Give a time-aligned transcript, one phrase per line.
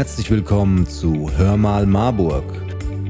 [0.00, 2.42] Herzlich willkommen zu Hör mal Marburg,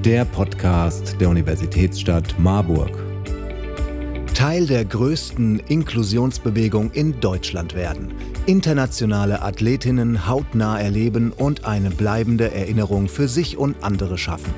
[0.04, 2.90] der Podcast der Universitätsstadt Marburg.
[4.34, 8.12] Teil der größten Inklusionsbewegung in Deutschland werden,
[8.46, 14.52] internationale Athletinnen hautnah erleben und eine bleibende Erinnerung für sich und andere schaffen.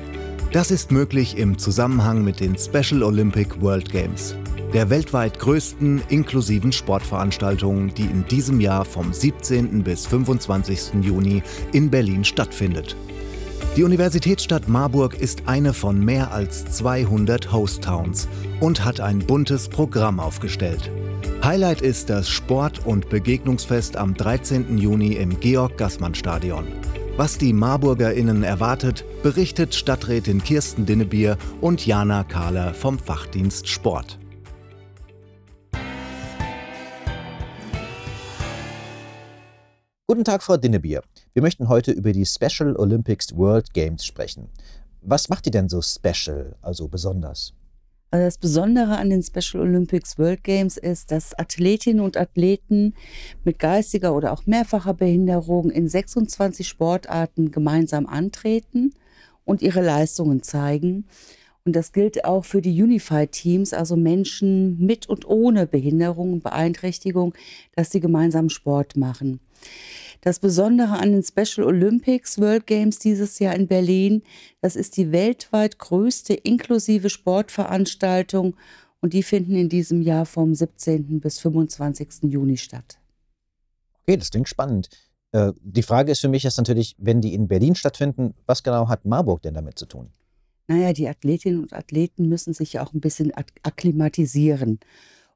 [0.51, 4.35] Das ist möglich im Zusammenhang mit den Special Olympic World Games
[4.73, 9.83] der weltweit größten inklusiven Sportveranstaltung, die in diesem Jahr vom 17.
[9.83, 10.93] bis 25.
[11.01, 12.95] Juni in Berlin stattfindet.
[13.77, 18.27] Die Universitätsstadt Marburg ist eine von mehr als 200 Host Towns
[18.59, 20.91] und hat ein buntes Programm aufgestellt.
[21.43, 24.77] Highlight ist das Sport- und Begegnungsfest am 13.
[24.77, 26.65] Juni im Georg-Gassmann-Stadion.
[27.15, 34.17] Was die MarburgerInnen erwartet, berichtet Stadträtin Kirsten Dinnebier und Jana Kahler vom Fachdienst Sport.
[40.13, 41.01] Guten Tag, Frau Dinnebier.
[41.33, 44.47] Wir möchten heute über die Special Olympics World Games sprechen.
[45.01, 47.55] Was macht die denn so special, also besonders?
[48.11, 52.93] Also das Besondere an den Special Olympics World Games ist, dass Athletinnen und Athleten
[53.43, 58.93] mit geistiger oder auch mehrfacher Behinderung in 26 Sportarten gemeinsam antreten
[59.45, 61.07] und ihre Leistungen zeigen.
[61.65, 66.43] Und das gilt auch für die Unified Teams, also Menschen mit und ohne Behinderung und
[66.43, 67.33] Beeinträchtigung,
[67.73, 69.39] dass sie gemeinsam Sport machen.
[70.19, 74.23] Das Besondere an den Special Olympics World Games dieses Jahr in Berlin,
[74.61, 78.55] das ist die weltweit größte inklusive Sportveranstaltung
[79.01, 81.19] und die finden in diesem Jahr vom 17.
[81.19, 82.23] bis 25.
[82.23, 82.99] Juni statt.
[84.01, 84.89] Okay, das klingt spannend.
[85.31, 88.89] Äh, die Frage ist für mich jetzt natürlich, wenn die in Berlin stattfinden, was genau
[88.89, 90.11] hat Marburg denn damit zu tun?
[90.67, 93.33] Naja, die Athletinnen und Athleten müssen sich ja auch ein bisschen
[93.63, 94.79] akklimatisieren.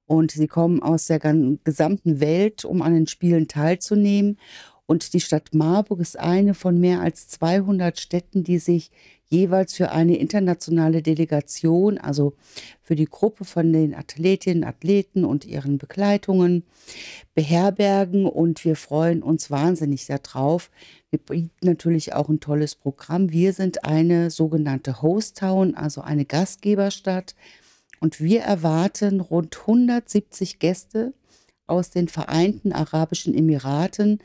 [0.06, 4.40] Und sie kommen aus der gesamten Welt, um an den Spielen teilzunehmen.
[4.86, 8.90] Und die Stadt Marburg ist eine von mehr als 200 Städten, die sich
[9.30, 12.34] jeweils für eine internationale Delegation, also
[12.82, 16.64] für die Gruppe von den Athletinnen, Athleten und ihren Begleitungen
[17.36, 18.26] beherbergen.
[18.26, 20.72] Und wir freuen uns wahnsinnig darauf.
[21.10, 23.32] Wir bieten natürlich auch ein tolles Programm.
[23.32, 27.36] Wir sind eine sogenannte Host Town, also eine Gastgeberstadt.
[28.00, 31.14] Und wir erwarten rund 170 Gäste
[31.66, 34.20] aus den Vereinten Arabischen Emiraten,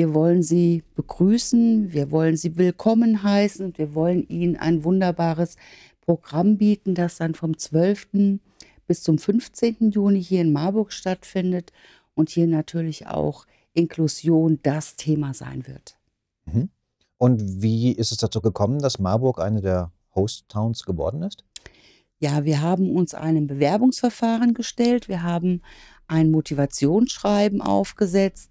[0.00, 5.56] wir wollen Sie begrüßen, wir wollen Sie willkommen heißen und wir wollen Ihnen ein wunderbares
[6.00, 8.38] Programm bieten, das dann vom 12.
[8.86, 9.90] bis zum 15.
[9.90, 11.70] Juni hier in Marburg stattfindet
[12.14, 13.44] und hier natürlich auch
[13.74, 15.98] Inklusion das Thema sein wird.
[16.46, 16.70] Mhm.
[17.18, 21.44] Und wie ist es dazu gekommen, dass Marburg eine der Host Towns geworden ist?
[22.20, 25.08] Ja, wir haben uns einem Bewerbungsverfahren gestellt.
[25.08, 25.60] Wir haben
[26.06, 28.50] ein Motivationsschreiben aufgesetzt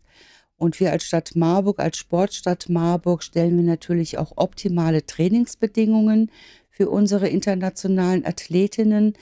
[0.59, 6.29] und wir als Stadt Marburg, als Sportstadt Marburg, stellen wir natürlich auch optimale Trainingsbedingungen
[6.69, 9.13] für unsere internationalen Athletinnen.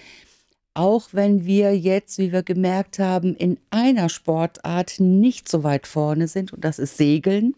[0.73, 6.27] Auch wenn wir jetzt, wie wir gemerkt haben, in einer Sportart nicht so weit vorne
[6.27, 7.55] sind, und das ist Segeln.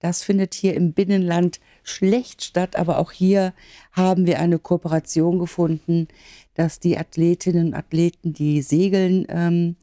[0.00, 3.52] Das findet hier im Binnenland schlecht statt, aber auch hier
[3.92, 6.08] haben wir eine Kooperation gefunden,
[6.54, 9.76] dass die Athletinnen und Athleten, die segeln, ähm,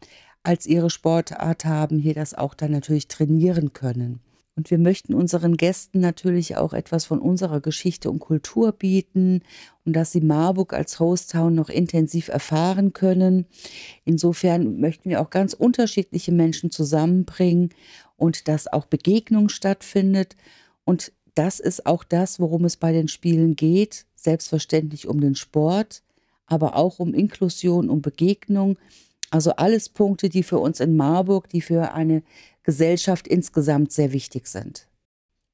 [0.47, 4.21] als ihre Sportart haben, hier das auch dann natürlich trainieren können.
[4.55, 9.41] Und wir möchten unseren Gästen natürlich auch etwas von unserer Geschichte und Kultur bieten
[9.83, 13.45] und dass sie Marburg als Hosttown noch intensiv erfahren können.
[14.05, 17.71] Insofern möchten wir auch ganz unterschiedliche Menschen zusammenbringen
[18.15, 20.37] und dass auch Begegnung stattfindet.
[20.85, 24.05] Und das ist auch das, worum es bei den Spielen geht.
[24.15, 26.03] Selbstverständlich um den Sport,
[26.45, 28.77] aber auch um Inklusion, um Begegnung
[29.29, 32.23] also alles Punkte, die für uns in Marburg, die für eine
[32.63, 34.87] Gesellschaft insgesamt sehr wichtig sind.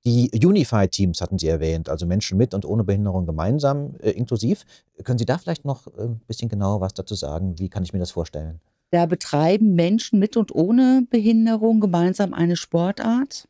[0.05, 4.65] Die Unified Teams hatten Sie erwähnt, also Menschen mit und ohne Behinderung gemeinsam, äh, inklusiv.
[5.03, 7.57] Können Sie da vielleicht noch äh, ein bisschen genauer was dazu sagen?
[7.57, 8.59] Wie kann ich mir das vorstellen?
[8.91, 13.47] Da betreiben Menschen mit und ohne Behinderung gemeinsam eine Sportart.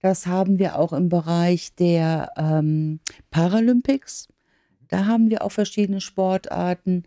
[0.00, 4.28] Das haben wir auch im Bereich der ähm, Paralympics.
[4.88, 7.04] Da haben wir auch verschiedene Sportarten.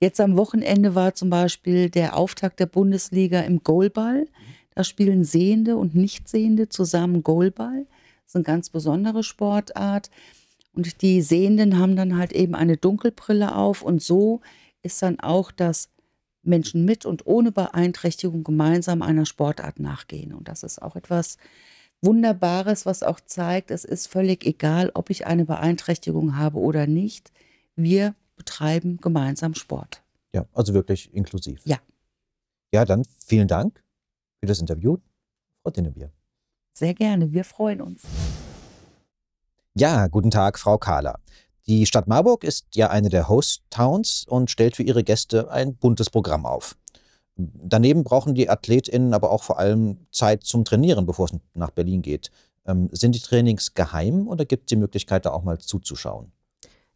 [0.00, 4.26] Jetzt am Wochenende war zum Beispiel der Auftakt der Bundesliga im Goalball.
[4.74, 7.86] Da spielen Sehende und Nichtsehende zusammen Goalball.
[8.22, 10.10] Das ist eine ganz besondere Sportart.
[10.72, 13.82] Und die Sehenden haben dann halt eben eine Dunkelbrille auf.
[13.82, 14.40] Und so
[14.82, 15.90] ist dann auch, dass
[16.44, 20.32] Menschen mit und ohne Beeinträchtigung gemeinsam einer Sportart nachgehen.
[20.32, 21.38] Und das ist auch etwas
[22.00, 27.32] Wunderbares, was auch zeigt, es ist völlig egal, ob ich eine Beeinträchtigung habe oder nicht.
[27.74, 30.02] Wir betreiben gemeinsam Sport.
[30.32, 31.60] Ja, also wirklich inklusiv.
[31.64, 31.78] Ja.
[32.72, 33.82] Ja, dann vielen Dank
[34.40, 34.96] für das Interview,
[35.62, 36.10] Frau Dinnebier.
[36.74, 38.02] Sehr gerne, wir freuen uns.
[39.74, 41.18] Ja, guten Tag, Frau Kahler.
[41.66, 45.76] Die Stadt Marburg ist ja eine der Host Towns und stellt für ihre Gäste ein
[45.76, 46.76] buntes Programm auf.
[47.36, 52.02] Daneben brauchen die AthletInnen aber auch vor allem Zeit zum Trainieren, bevor es nach Berlin
[52.02, 52.30] geht.
[52.66, 56.32] Ähm, sind die Trainings geheim oder gibt es die Möglichkeit, da auch mal zuzuschauen?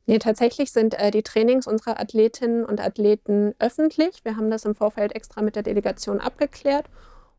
[0.07, 4.25] Nee, tatsächlich sind äh, die Trainings unserer Athletinnen und Athleten öffentlich.
[4.25, 6.87] Wir haben das im Vorfeld extra mit der Delegation abgeklärt.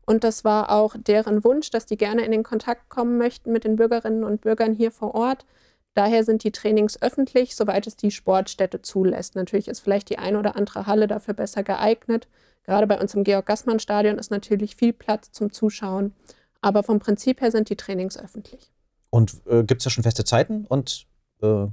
[0.06, 3.64] Und das war auch deren Wunsch, dass die gerne in den Kontakt kommen möchten mit
[3.64, 5.46] den Bürgerinnen und Bürgern hier vor Ort.
[5.94, 9.36] Daher sind die Trainings öffentlich, soweit es die Sportstätte zulässt.
[9.36, 12.26] Natürlich ist vielleicht die eine oder andere Halle dafür besser geeignet.
[12.64, 16.12] Gerade bei uns im Georg-Gassmann-Stadion ist natürlich viel Platz zum Zuschauen.
[16.60, 18.72] Aber vom Prinzip her sind die Trainings öffentlich.
[19.10, 20.66] Und äh, gibt es da schon feste Zeiten?
[20.66, 21.06] Und
[21.42, 21.66] äh,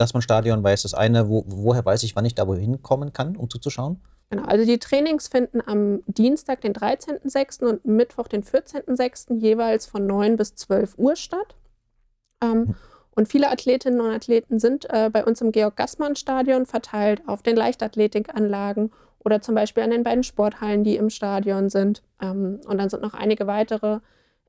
[0.00, 1.28] Gassmann-Stadion war jetzt das eine.
[1.28, 4.00] Wo, woher weiß ich, wann ich da wohin kommen kann, um zuzuschauen?
[4.30, 7.64] Genau, also die Trainings finden am Dienstag, den 13.06.
[7.64, 9.38] und Mittwoch, den 14.06.
[9.38, 11.54] jeweils von 9 bis 12 Uhr statt.
[12.42, 12.74] Ähm, mhm.
[13.10, 18.92] Und viele Athletinnen und Athleten sind äh, bei uns im Georg-Gassmann-Stadion verteilt auf den Leichtathletikanlagen
[19.22, 22.02] oder zum Beispiel an den beiden Sporthallen, die im Stadion sind.
[22.22, 23.98] Ähm, und dann sind noch einige weitere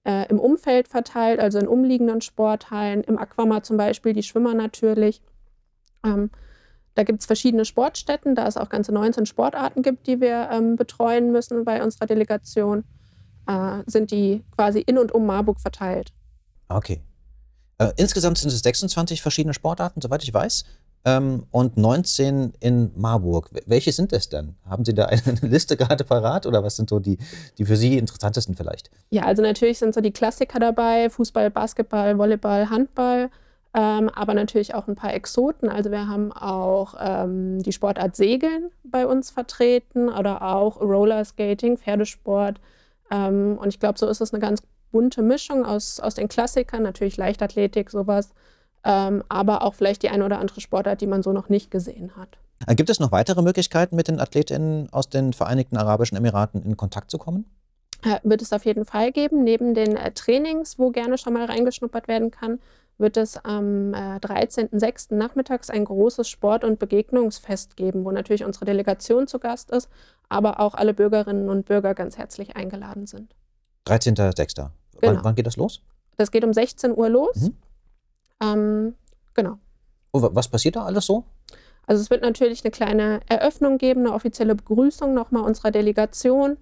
[0.06, 5.22] äh, im Umfeld verteilt, also in umliegenden Sporthallen, im Aquama zum Beispiel, die Schwimmer natürlich.
[6.04, 6.30] Ähm,
[6.96, 10.76] da gibt es verschiedene Sportstätten, da es auch ganze 19 Sportarten gibt, die wir ähm,
[10.76, 12.84] betreuen müssen bei unserer Delegation,
[13.48, 16.12] äh, sind die quasi in und um Marburg verteilt.
[16.68, 17.02] Okay.
[17.78, 20.66] Äh, insgesamt sind es 26 verschiedene Sportarten, soweit ich weiß,
[21.06, 23.50] ähm, und 19 in Marburg.
[23.66, 24.56] Welche sind es denn?
[24.70, 27.18] Haben Sie da eine Liste gerade parat oder was sind so die,
[27.58, 28.92] die für Sie interessantesten vielleicht?
[29.10, 33.30] Ja, also natürlich sind so die Klassiker dabei: Fußball, Basketball, Volleyball, Handball.
[33.74, 35.70] Ähm, aber natürlich auch ein paar Exoten.
[35.70, 42.60] Also wir haben auch ähm, die Sportart Segeln bei uns vertreten oder auch Rollerskating, Pferdesport.
[43.10, 46.84] Ähm, und ich glaube, so ist es eine ganz bunte Mischung aus, aus den Klassikern,
[46.84, 48.32] natürlich Leichtathletik, sowas,
[48.84, 52.12] ähm, aber auch vielleicht die eine oder andere Sportart, die man so noch nicht gesehen
[52.18, 52.38] hat.
[52.68, 56.76] Äh, gibt es noch weitere Möglichkeiten, mit den Athletinnen aus den Vereinigten Arabischen Emiraten in
[56.76, 57.46] Kontakt zu kommen?
[58.04, 59.44] Äh, wird es auf jeden Fall geben.
[59.44, 62.60] Neben den äh, Trainings, wo gerne schon mal reingeschnuppert werden kann,
[63.02, 65.14] wird es am äh, 13.06.
[65.14, 69.90] nachmittags ein großes Sport- und Begegnungsfest geben, wo natürlich unsere Delegation zu Gast ist,
[70.30, 73.36] aber auch alle Bürgerinnen und Bürger ganz herzlich eingeladen sind.
[73.88, 74.56] 13.06.
[74.56, 74.72] Genau.
[75.02, 75.82] Wann, wann, geht das los?
[76.18, 77.36] Das geht um 16 Uhr los.
[77.36, 77.58] Mhm.
[78.42, 78.96] Ähm,
[79.34, 79.58] genau.
[80.12, 81.26] Und was passiert da alles so?
[81.88, 86.58] Also es wird natürlich eine kleine Eröffnung geben, eine offizielle Begrüßung nochmal unserer Delegation.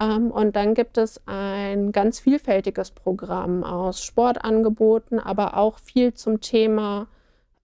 [0.00, 6.40] Ähm, und dann gibt es ein ganz vielfältiges Programm aus Sportangeboten, aber auch viel zum
[6.40, 7.06] Thema,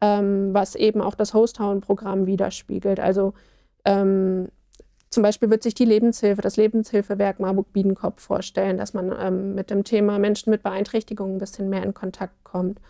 [0.00, 3.00] ähm, was eben auch das Host-Town-Programm widerspiegelt.
[3.00, 3.34] Also
[3.84, 4.48] ähm,
[5.10, 9.82] zum Beispiel wird sich die Lebenshilfe, das Lebenshilfewerk Marburg-Biedenkopf vorstellen, dass man ähm, mit dem
[9.82, 12.80] Thema Menschen mit Beeinträchtigungen ein bisschen mehr in Kontakt kommt.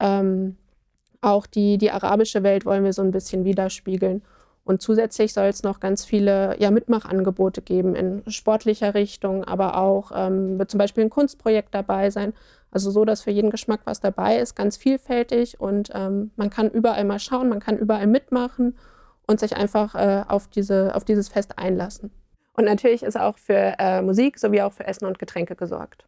[0.00, 0.56] Ähm,
[1.20, 4.22] auch die, die arabische Welt wollen wir so ein bisschen widerspiegeln.
[4.68, 10.12] Und zusätzlich soll es noch ganz viele ja, Mitmachangebote geben in sportlicher Richtung, aber auch
[10.14, 12.34] ähm, wird zum Beispiel ein Kunstprojekt dabei sein.
[12.70, 16.68] Also so, dass für jeden Geschmack was dabei ist, ganz vielfältig und ähm, man kann
[16.70, 18.76] überall mal schauen, man kann überall mitmachen
[19.26, 22.10] und sich einfach äh, auf, diese, auf dieses Fest einlassen.
[22.52, 26.06] Und natürlich ist auch für äh, Musik sowie auch für Essen und Getränke gesorgt.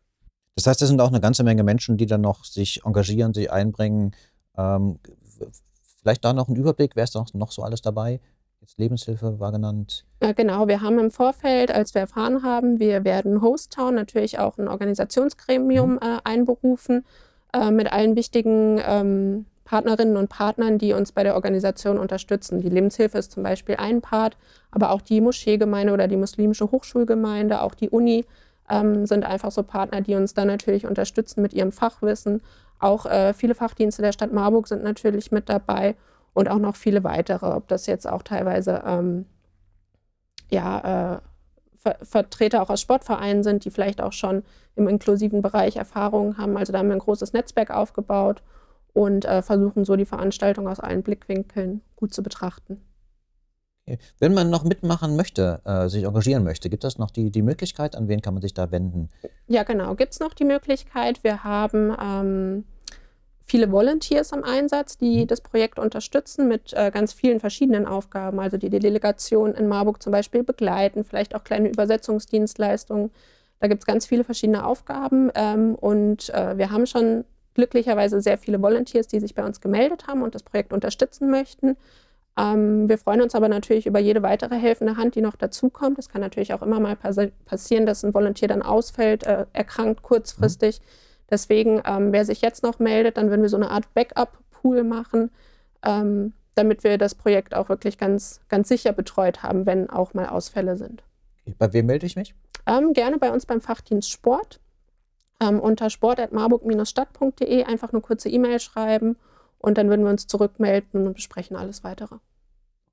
[0.56, 3.50] Das heißt, es sind auch eine ganze Menge Menschen, die dann noch sich engagieren, sich
[3.50, 4.14] einbringen.
[4.58, 4.98] Ähm,
[6.02, 8.20] vielleicht da noch ein Überblick, wer ist noch, noch so alles dabei?
[8.70, 10.04] Jetzt Lebenshilfe war genannt.
[10.22, 14.58] Ja, genau, wir haben im Vorfeld, als wir erfahren haben, wir werden Hosttown natürlich auch
[14.58, 15.98] ein Organisationsgremium mhm.
[16.00, 17.04] äh, einberufen
[17.52, 22.60] äh, mit allen wichtigen ähm, Partnerinnen und Partnern, die uns bei der Organisation unterstützen.
[22.60, 24.36] Die Lebenshilfe ist zum Beispiel ein Part,
[24.70, 28.24] aber auch die Moscheegemeinde oder die muslimische Hochschulgemeinde, auch die Uni
[28.68, 32.40] ähm, sind einfach so Partner, die uns dann natürlich unterstützen mit ihrem Fachwissen.
[32.78, 35.96] Auch äh, viele Fachdienste der Stadt Marburg sind natürlich mit dabei
[36.32, 39.26] und auch noch viele weitere, ob das jetzt auch teilweise ähm,
[40.50, 41.20] ja, äh,
[41.82, 44.42] Ver Vertreter auch aus Sportvereinen sind, die vielleicht auch schon
[44.76, 46.58] im inklusiven Bereich Erfahrungen haben.
[46.58, 48.42] Also da haben wir ein großes Netzwerk aufgebaut
[48.92, 52.82] und äh, versuchen so die Veranstaltung aus allen Blickwinkeln gut zu betrachten.
[54.18, 57.96] Wenn man noch mitmachen möchte, äh, sich engagieren möchte, gibt es noch die, die Möglichkeit?
[57.96, 59.08] An wen kann man sich da wenden?
[59.46, 61.24] Ja, genau, gibt es noch die Möglichkeit.
[61.24, 62.64] Wir haben ähm,
[63.50, 65.26] viele Volunteers im Einsatz, die mhm.
[65.26, 68.38] das Projekt unterstützen mit äh, ganz vielen verschiedenen Aufgaben.
[68.38, 73.10] Also die die Delegation in Marburg zum Beispiel begleiten, vielleicht auch kleine Übersetzungsdienstleistungen.
[73.58, 78.38] Da gibt es ganz viele verschiedene Aufgaben ähm, und äh, wir haben schon glücklicherweise sehr
[78.38, 81.76] viele Volunteers, die sich bei uns gemeldet haben und das Projekt unterstützen möchten.
[82.38, 85.98] Ähm, wir freuen uns aber natürlich über jede weitere helfende Hand, die noch dazukommt.
[85.98, 86.96] Es kann natürlich auch immer mal
[87.44, 90.80] passieren, dass ein Volunteer dann ausfällt, äh, erkrankt kurzfristig.
[90.80, 94.82] Mhm Deswegen, ähm, wer sich jetzt noch meldet, dann würden wir so eine Art Backup-Pool
[94.84, 95.30] machen,
[95.84, 100.28] ähm, damit wir das Projekt auch wirklich ganz, ganz sicher betreut haben, wenn auch mal
[100.28, 101.02] Ausfälle sind.
[101.58, 102.34] Bei wem melde ich mich?
[102.66, 104.60] Ähm, gerne bei uns beim Fachdienst Sport.
[105.40, 109.16] Ähm, unter sport.marburg-stadt.de einfach eine kurze E-Mail schreiben
[109.58, 112.16] und dann würden wir uns zurückmelden und besprechen alles weitere.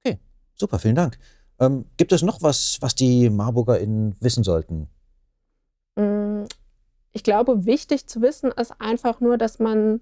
[0.05, 0.19] Okay,
[0.53, 1.17] super, vielen Dank.
[1.59, 4.87] Ähm, gibt es noch was, was die MarburgerInnen wissen sollten?
[7.17, 10.01] Ich glaube, wichtig zu wissen ist einfach nur, dass man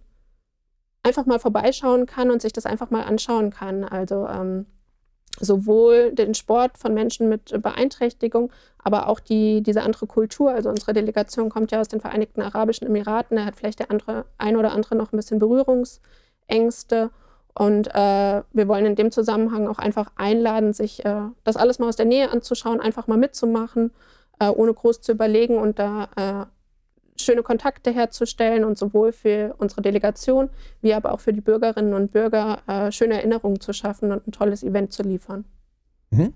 [1.02, 3.86] einfach mal vorbeischauen kann und sich das einfach mal anschauen kann.
[3.86, 4.66] Also ähm,
[5.40, 10.52] sowohl den Sport von Menschen mit Beeinträchtigung, aber auch die, diese andere Kultur.
[10.52, 14.26] Also unsere Delegation kommt ja aus den Vereinigten Arabischen Emiraten, da hat vielleicht der andere,
[14.38, 17.12] ein oder andere noch ein bisschen Berührungsängste.
[17.58, 21.88] Und äh, wir wollen in dem Zusammenhang auch einfach einladen, sich äh, das alles mal
[21.88, 23.92] aus der Nähe anzuschauen, einfach mal mitzumachen,
[24.42, 26.55] äh, ohne groß zu überlegen und da äh,
[27.18, 30.50] schöne Kontakte herzustellen und sowohl für unsere Delegation
[30.82, 34.32] wie aber auch für die Bürgerinnen und Bürger äh, schöne Erinnerungen zu schaffen und ein
[34.32, 35.46] tolles Event zu liefern.
[36.12, 36.34] Mhm.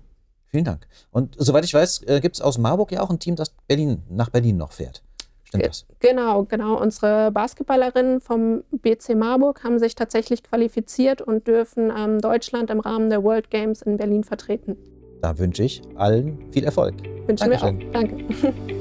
[0.48, 0.86] Vielen Dank.
[1.12, 4.02] Und soweit ich weiß, äh, gibt es aus Marburg ja auch ein Team, das Berlin,
[4.08, 5.02] nach Berlin noch fährt.
[5.44, 5.86] Stimmt das?
[6.00, 6.80] Genau, genau.
[6.80, 13.10] Unsere Basketballerinnen vom BC Marburg haben sich tatsächlich qualifiziert und dürfen ähm, Deutschland im Rahmen
[13.10, 14.76] der World Games in Berlin vertreten.
[15.22, 16.94] Da wünsche ich allen viel Erfolg.
[17.26, 17.74] Wünschen wir auch.
[17.92, 18.24] Danke.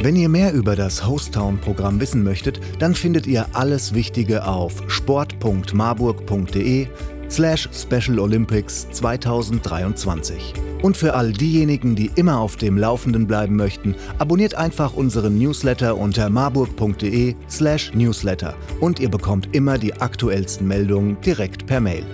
[0.00, 6.86] Wenn ihr mehr über das Hostown-Programm wissen möchtet, dann findet ihr alles Wichtige auf sport.marburg.de
[7.28, 10.54] slash Special Olympics 2023.
[10.82, 15.98] Und für all diejenigen, die immer auf dem Laufenden bleiben möchten, abonniert einfach unseren Newsletter
[15.98, 22.04] unter marburg.de slash newsletter und ihr bekommt immer die aktuellsten Meldungen direkt per Mail.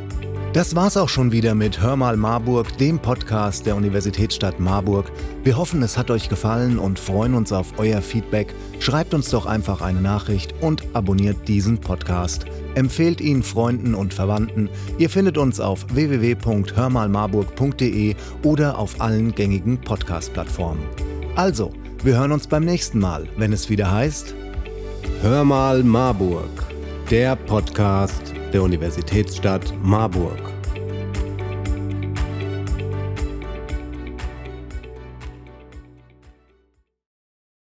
[0.55, 5.11] Das war's auch schon wieder mit Hör mal Marburg, dem Podcast der Universitätsstadt Marburg.
[5.43, 8.55] Wir hoffen, es hat euch gefallen und freuen uns auf euer Feedback.
[8.79, 12.45] Schreibt uns doch einfach eine Nachricht und abonniert diesen Podcast.
[12.77, 14.71] Empfehlt ihn Freunden und Verwandten.
[14.97, 20.85] Ihr findet uns auf www.hörmalmarburg.de oder auf allen gängigen Podcast-Plattformen.
[21.35, 21.73] Also,
[22.05, 24.37] wir hören uns beim nächsten Mal, wenn es wieder heißt
[25.21, 26.49] Hör mal Marburg,
[27.15, 30.64] der Podcast der Universitätsstadt Marburg.